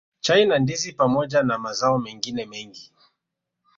[0.21, 2.93] Chai na Ndizi pamoja na mazao mengine mengi